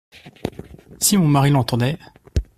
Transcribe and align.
Si 0.99 1.15
mon 1.15 1.27
mari 1.27 1.51
l’entendait! 1.51 1.99